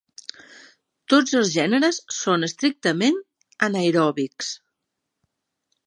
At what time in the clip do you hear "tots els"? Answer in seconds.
1.13-1.51